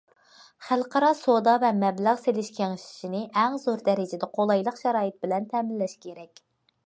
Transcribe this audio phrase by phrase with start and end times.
[0.67, 6.45] خەلقئارا سودا ۋە مەبلەغ سېلىش كېڭىشىشىنى ئەڭ زور دەرىجىدە قولايلىق شارائىت بىلەن تەمىنلەش كېرەك.